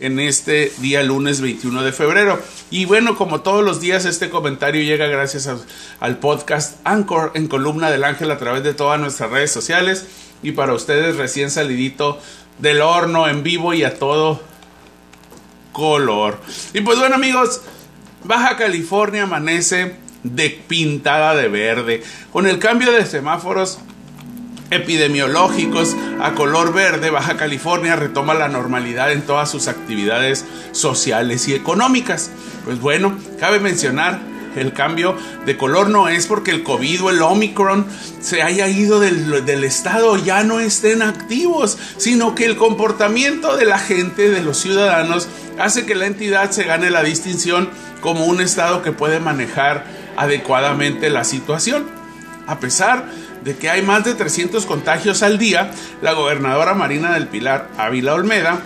en 0.00 0.18
este 0.18 0.72
día 0.78 1.02
lunes 1.02 1.40
21 1.40 1.82
de 1.82 1.92
febrero. 1.92 2.40
Y 2.70 2.86
bueno, 2.86 3.16
como 3.16 3.42
todos 3.42 3.62
los 3.62 3.80
días, 3.80 4.06
este 4.06 4.30
comentario 4.30 4.82
llega 4.82 5.06
gracias 5.06 5.48
al 6.00 6.18
podcast 6.18 6.78
Anchor 6.84 7.32
en 7.34 7.46
columna 7.46 7.90
del 7.90 8.04
ángel 8.04 8.30
a 8.30 8.38
través 8.38 8.64
de 8.64 8.74
todas 8.74 8.98
nuestras 8.98 9.30
redes 9.30 9.52
sociales. 9.52 10.06
Y 10.42 10.52
para 10.52 10.72
ustedes 10.72 11.16
recién 11.16 11.50
salidito 11.50 12.18
del 12.58 12.80
horno 12.80 13.28
en 13.28 13.42
vivo 13.42 13.74
y 13.74 13.84
a 13.84 13.98
todo 13.98 14.40
color. 15.72 16.40
Y 16.72 16.80
pues 16.80 16.98
bueno 16.98 17.14
amigos, 17.14 17.60
Baja 18.24 18.56
California 18.56 19.24
amanece 19.24 19.96
de 20.22 20.48
pintada 20.50 21.34
de 21.34 21.48
verde. 21.48 22.02
Con 22.32 22.46
el 22.46 22.58
cambio 22.58 22.90
de 22.92 23.04
semáforos 23.04 23.78
epidemiológicos 24.70 25.96
a 26.20 26.32
color 26.32 26.72
verde, 26.72 27.10
Baja 27.10 27.36
California 27.36 27.96
retoma 27.96 28.34
la 28.34 28.48
normalidad 28.48 29.12
en 29.12 29.22
todas 29.22 29.50
sus 29.50 29.68
actividades 29.68 30.44
sociales 30.72 31.48
y 31.48 31.54
económicas. 31.54 32.30
Pues 32.64 32.80
bueno, 32.80 33.18
cabe 33.38 33.58
mencionar 33.58 34.30
el 34.56 34.72
cambio 34.72 35.16
de 35.46 35.56
color 35.56 35.90
no 35.90 36.08
es 36.08 36.26
porque 36.26 36.50
el 36.50 36.62
COVID 36.62 37.04
o 37.04 37.10
el 37.10 37.22
Omicron 37.22 37.86
se 38.20 38.42
haya 38.42 38.68
ido 38.68 39.00
del, 39.00 39.44
del, 39.44 39.64
estado, 39.64 40.16
ya 40.16 40.42
no 40.42 40.60
estén 40.60 41.02
activos, 41.02 41.78
sino 41.96 42.34
que 42.34 42.46
el 42.46 42.56
comportamiento 42.56 43.56
de 43.56 43.64
la 43.64 43.78
gente, 43.78 44.28
de 44.30 44.42
los 44.42 44.58
ciudadanos, 44.58 45.28
hace 45.58 45.86
que 45.86 45.94
la 45.94 46.06
entidad 46.06 46.50
se 46.50 46.64
gane 46.64 46.90
la 46.90 47.02
distinción 47.02 47.70
como 48.00 48.24
un 48.24 48.40
estado 48.40 48.82
que 48.82 48.92
puede 48.92 49.20
manejar 49.20 49.84
adecuadamente 50.16 51.10
la 51.10 51.24
situación. 51.24 51.86
A 52.46 52.58
pesar 52.58 53.08
de 53.44 53.56
que 53.56 53.70
hay 53.70 53.82
más 53.82 54.04
de 54.04 54.14
300 54.14 54.66
contagios 54.66 55.22
al 55.22 55.38
día, 55.38 55.70
la 56.02 56.12
gobernadora 56.12 56.74
Marina 56.74 57.12
del 57.14 57.28
Pilar 57.28 57.68
Ávila 57.78 58.14
Olmeda, 58.14 58.60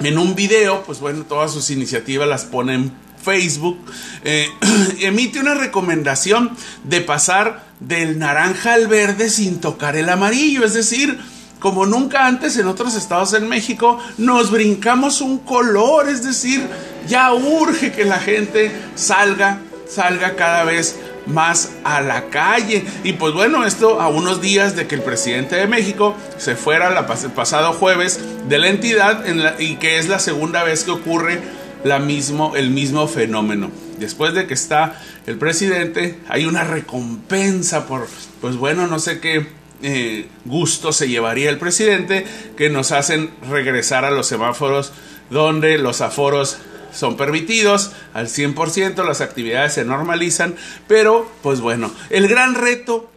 en 0.00 0.18
un 0.18 0.34
video, 0.34 0.82
pues 0.84 1.00
bueno, 1.00 1.24
todas 1.24 1.52
sus 1.52 1.70
iniciativas 1.70 2.28
las 2.28 2.44
pone 2.44 2.74
en 2.74 2.92
Facebook, 3.22 3.78
eh, 4.24 4.48
emite 5.00 5.40
una 5.40 5.54
recomendación 5.54 6.50
de 6.84 7.00
pasar 7.00 7.66
del 7.80 8.18
naranja 8.18 8.74
al 8.74 8.86
verde 8.86 9.28
sin 9.28 9.60
tocar 9.60 9.96
el 9.96 10.08
amarillo, 10.08 10.64
es 10.64 10.74
decir, 10.74 11.18
como 11.58 11.86
nunca 11.86 12.26
antes 12.26 12.56
en 12.56 12.68
otros 12.68 12.94
estados 12.94 13.32
en 13.34 13.48
México, 13.48 13.98
nos 14.16 14.50
brincamos 14.50 15.20
un 15.20 15.38
color, 15.38 16.08
es 16.08 16.22
decir, 16.22 16.64
ya 17.08 17.32
urge 17.32 17.92
que 17.92 18.04
la 18.04 18.20
gente 18.20 18.70
salga, 18.94 19.58
salga 19.88 20.36
cada 20.36 20.64
vez 20.64 20.96
más 21.28 21.72
a 21.84 22.00
la 22.00 22.26
calle. 22.30 22.84
Y 23.04 23.14
pues 23.14 23.34
bueno, 23.34 23.64
esto 23.64 24.00
a 24.00 24.08
unos 24.08 24.40
días 24.40 24.76
de 24.76 24.86
que 24.86 24.94
el 24.96 25.02
presidente 25.02 25.56
de 25.56 25.66
México 25.66 26.14
se 26.38 26.56
fuera 26.56 26.88
el 26.88 27.32
pasado 27.32 27.72
jueves 27.72 28.20
de 28.48 28.58
la 28.58 28.68
entidad 28.68 29.24
y 29.58 29.76
que 29.76 29.98
es 29.98 30.08
la 30.08 30.18
segunda 30.18 30.64
vez 30.64 30.84
que 30.84 30.90
ocurre 30.90 31.40
la 31.84 31.98
mismo, 31.98 32.56
el 32.56 32.70
mismo 32.70 33.06
fenómeno. 33.06 33.70
Después 33.98 34.34
de 34.34 34.46
que 34.46 34.54
está 34.54 35.00
el 35.26 35.38
presidente, 35.38 36.18
hay 36.28 36.46
una 36.46 36.64
recompensa 36.64 37.86
por, 37.86 38.06
pues 38.40 38.56
bueno, 38.56 38.86
no 38.86 38.98
sé 38.98 39.20
qué 39.20 39.46
eh, 39.82 40.26
gusto 40.44 40.92
se 40.92 41.08
llevaría 41.08 41.50
el 41.50 41.58
presidente, 41.58 42.24
que 42.56 42.68
nos 42.70 42.92
hacen 42.92 43.30
regresar 43.48 44.04
a 44.04 44.10
los 44.10 44.26
semáforos 44.26 44.92
donde 45.30 45.78
los 45.78 46.00
aforos 46.00 46.58
son 46.92 47.16
permitidos 47.16 47.92
al 48.14 48.28
100%, 48.28 49.04
las 49.04 49.20
actividades 49.20 49.74
se 49.74 49.84
normalizan, 49.84 50.56
pero 50.86 51.30
pues 51.42 51.60
bueno, 51.60 51.90
el 52.10 52.28
gran 52.28 52.54
reto 52.54 53.10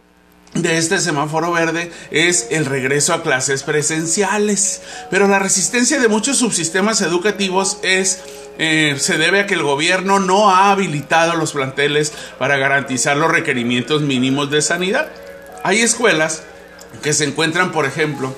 de 0.54 0.76
este 0.76 0.98
semáforo 1.00 1.50
verde 1.52 1.90
es 2.10 2.48
el 2.50 2.66
regreso 2.66 3.14
a 3.14 3.22
clases 3.22 3.62
presenciales, 3.62 4.82
pero 5.10 5.26
la 5.26 5.38
resistencia 5.38 5.98
de 5.98 6.08
muchos 6.08 6.38
subsistemas 6.38 7.00
educativos 7.00 7.78
es 7.82 8.22
eh, 8.58 8.96
se 8.98 9.16
debe 9.16 9.40
a 9.40 9.46
que 9.46 9.54
el 9.54 9.62
gobierno 9.62 10.20
no 10.20 10.50
ha 10.50 10.70
habilitado 10.70 11.34
los 11.36 11.52
planteles 11.52 12.12
para 12.38 12.58
garantizar 12.58 13.16
los 13.16 13.30
requerimientos 13.30 14.02
mínimos 14.02 14.50
de 14.50 14.60
sanidad. 14.60 15.10
Hay 15.64 15.80
escuelas 15.80 16.42
que 17.02 17.14
se 17.14 17.24
encuentran, 17.24 17.72
por 17.72 17.86
ejemplo, 17.86 18.36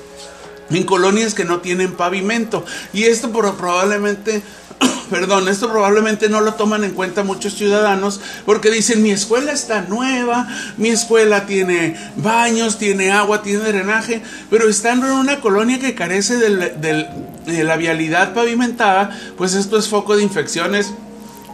en 0.69 0.83
colonias 0.83 1.33
que 1.33 1.43
no 1.43 1.59
tienen 1.59 1.93
pavimento 1.93 2.65
y 2.93 3.03
esto 3.03 3.31
probablemente 3.31 4.41
perdón, 5.09 5.47
esto 5.47 5.69
probablemente 5.69 6.29
no 6.29 6.41
lo 6.41 6.55
toman 6.55 6.83
en 6.83 6.91
cuenta 6.91 7.23
muchos 7.23 7.55
ciudadanos 7.55 8.21
porque 8.45 8.71
dicen 8.71 9.03
mi 9.03 9.11
escuela 9.11 9.51
está 9.51 9.81
nueva, 9.81 10.47
mi 10.77 10.89
escuela 10.89 11.45
tiene 11.45 11.95
baños, 12.17 12.77
tiene 12.77 13.11
agua, 13.11 13.41
tiene 13.41 13.63
drenaje, 13.63 14.21
pero 14.49 14.69
estando 14.69 15.07
en 15.07 15.13
una 15.13 15.41
colonia 15.41 15.79
que 15.79 15.95
carece 15.95 16.37
de 16.37 17.63
la 17.63 17.77
vialidad 17.77 18.33
pavimentada, 18.33 19.17
pues 19.37 19.53
esto 19.53 19.77
es 19.77 19.87
foco 19.87 20.15
de 20.15 20.23
infecciones 20.23 20.93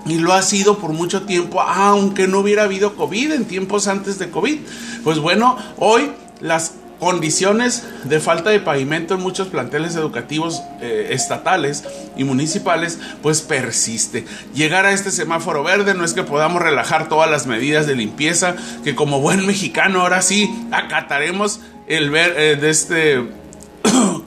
y 0.06 0.16
lo 0.16 0.34
ha 0.34 0.42
sido 0.42 0.78
por 0.80 0.92
mucho 0.92 1.24
tiempo, 1.24 1.62
aunque 1.62 2.28
no 2.28 2.40
hubiera 2.40 2.64
habido 2.64 2.96
COVID 2.96 3.34
en 3.34 3.46
tiempos 3.46 3.88
antes 3.88 4.18
de 4.18 4.30
COVID. 4.30 4.60
Pues 5.04 5.20
bueno, 5.20 5.58
hoy 5.78 6.12
las 6.40 6.74
condiciones 7.02 7.84
de 8.04 8.20
falta 8.20 8.52
de 8.52 8.60
pavimento 8.60 9.16
en 9.16 9.22
muchos 9.22 9.48
planteles 9.48 9.96
educativos 9.96 10.62
eh, 10.82 11.08
estatales 11.10 11.84
y 12.16 12.24
municipales, 12.24 13.00
pues 13.24 13.42
persiste. 13.42 14.24
Llegar 14.54 14.86
a 14.86 14.92
este 14.92 15.10
semáforo 15.10 15.64
verde 15.64 15.96
no 15.96 16.06
es 16.06 16.14
que 16.14 16.22
podamos 16.22 16.62
relajar 16.62 17.10
todas 17.10 17.28
las 17.28 17.48
medidas 17.48 17.88
de 17.88 17.96
limpieza, 17.96 18.56
que 18.84 18.94
como 18.94 19.20
buen 19.20 19.48
mexicano 19.48 20.02
ahora 20.02 20.22
sí 20.22 20.48
acataremos 20.72 21.60
el 21.88 22.12
ver 22.12 22.36
eh, 22.38 22.56
de 22.56 22.70
este 22.70 23.41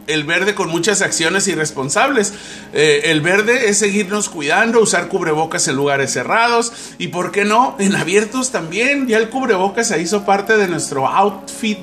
el 0.06 0.24
verde 0.24 0.54
con 0.54 0.68
muchas 0.68 1.02
acciones 1.02 1.48
irresponsables. 1.48 2.32
Eh, 2.72 3.02
el 3.06 3.20
verde 3.20 3.68
es 3.68 3.78
seguirnos 3.78 4.28
cuidando, 4.28 4.80
usar 4.80 5.08
cubrebocas 5.08 5.68
en 5.68 5.76
lugares 5.76 6.12
cerrados 6.12 6.72
y, 6.98 7.08
¿por 7.08 7.32
qué 7.32 7.44
no?, 7.44 7.76
en 7.78 7.96
abiertos 7.96 8.50
también. 8.50 9.06
Ya 9.06 9.18
el 9.18 9.30
cubrebocas 9.30 9.88
se 9.88 10.00
hizo 10.00 10.24
parte 10.24 10.56
de 10.56 10.68
nuestro 10.68 11.06
outfit. 11.06 11.78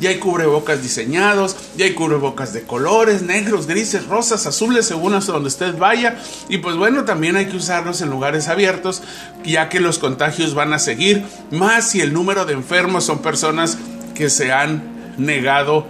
Ya 0.00 0.10
hay 0.10 0.18
cubrebocas 0.18 0.82
diseñados, 0.82 1.56
ya 1.76 1.84
hay 1.84 1.94
cubrebocas 1.94 2.52
de 2.52 2.62
colores, 2.62 3.22
negros, 3.22 3.66
grises, 3.66 4.06
rosas, 4.06 4.46
azules, 4.46 4.86
según 4.86 5.14
hasta 5.14 5.32
donde 5.32 5.48
usted 5.48 5.76
vaya. 5.76 6.18
Y 6.48 6.58
pues 6.58 6.76
bueno, 6.76 7.04
también 7.04 7.36
hay 7.36 7.46
que 7.46 7.56
usarlos 7.56 8.00
en 8.00 8.10
lugares 8.10 8.48
abiertos, 8.48 9.02
ya 9.44 9.68
que 9.68 9.80
los 9.80 9.98
contagios 9.98 10.54
van 10.54 10.72
a 10.72 10.78
seguir, 10.78 11.24
más 11.50 11.90
si 11.90 12.00
el 12.00 12.12
número 12.12 12.44
de 12.44 12.54
enfermos 12.54 13.04
son 13.04 13.20
personas 13.20 13.78
que 14.14 14.30
se 14.30 14.52
han 14.52 15.14
negado 15.16 15.86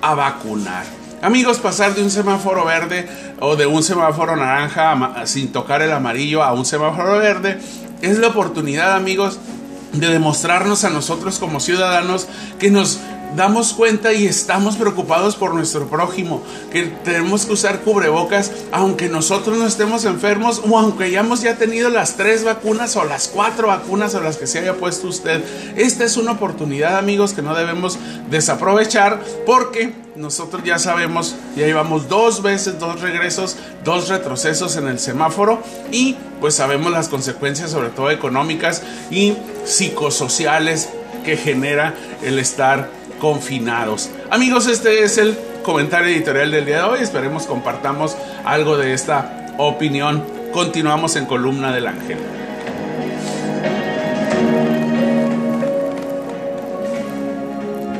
a 0.00 0.14
vacunar. 0.14 0.84
Amigos, 1.20 1.58
pasar 1.58 1.94
de 1.94 2.02
un 2.02 2.10
semáforo 2.10 2.64
verde 2.64 3.08
o 3.40 3.56
de 3.56 3.66
un 3.66 3.82
semáforo 3.82 4.36
naranja 4.36 5.26
sin 5.26 5.50
tocar 5.50 5.82
el 5.82 5.92
amarillo 5.92 6.44
a 6.44 6.52
un 6.52 6.64
semáforo 6.64 7.18
verde 7.18 7.58
es 8.02 8.18
la 8.18 8.28
oportunidad, 8.28 8.94
amigos, 8.94 9.40
de 9.92 10.08
demostrarnos 10.08 10.84
a 10.84 10.90
nosotros 10.90 11.38
como 11.38 11.58
ciudadanos 11.58 12.28
que 12.60 12.70
nos 12.70 13.00
damos 13.36 13.72
cuenta 13.72 14.12
y 14.12 14.26
estamos 14.26 14.76
preocupados 14.76 15.36
por 15.36 15.54
nuestro 15.54 15.86
prójimo, 15.88 16.42
que 16.70 16.84
tenemos 16.84 17.46
que 17.46 17.52
usar 17.52 17.80
cubrebocas 17.80 18.52
aunque 18.72 19.08
nosotros 19.08 19.58
no 19.58 19.66
estemos 19.66 20.04
enfermos 20.04 20.62
o 20.68 20.78
aunque 20.78 21.04
hayamos 21.04 21.42
ya 21.42 21.56
tenido 21.56 21.90
las 21.90 22.16
tres 22.16 22.44
vacunas 22.44 22.96
o 22.96 23.04
las 23.04 23.28
cuatro 23.28 23.68
vacunas 23.68 24.14
o 24.14 24.20
las 24.20 24.36
que 24.36 24.46
se 24.46 24.60
haya 24.60 24.74
puesto 24.74 25.08
usted. 25.08 25.42
Esta 25.76 26.04
es 26.04 26.16
una 26.16 26.32
oportunidad 26.32 26.96
amigos 26.96 27.32
que 27.32 27.42
no 27.42 27.54
debemos 27.54 27.98
desaprovechar 28.30 29.20
porque 29.46 29.92
nosotros 30.16 30.64
ya 30.64 30.78
sabemos, 30.78 31.36
ya 31.56 31.66
llevamos 31.66 32.08
dos 32.08 32.42
veces, 32.42 32.78
dos 32.78 33.00
regresos, 33.00 33.56
dos 33.84 34.08
retrocesos 34.08 34.76
en 34.76 34.88
el 34.88 34.98
semáforo 34.98 35.62
y 35.92 36.16
pues 36.40 36.54
sabemos 36.54 36.92
las 36.92 37.08
consecuencias 37.08 37.70
sobre 37.70 37.90
todo 37.90 38.10
económicas 38.10 38.82
y 39.10 39.34
psicosociales 39.64 40.88
que 41.24 41.36
genera 41.36 41.94
el 42.22 42.38
estar 42.38 42.97
confinados. 43.18 44.10
Amigos, 44.30 44.66
este 44.66 45.02
es 45.02 45.18
el 45.18 45.36
comentario 45.62 46.08
editorial 46.08 46.50
del 46.50 46.64
día 46.64 46.78
de 46.78 46.84
hoy. 46.84 47.00
Esperemos 47.00 47.46
compartamos 47.46 48.16
algo 48.44 48.76
de 48.76 48.94
esta 48.94 49.54
opinión. 49.58 50.24
Continuamos 50.52 51.16
en 51.16 51.26
Columna 51.26 51.72
del 51.72 51.86
Ángel. 51.86 52.37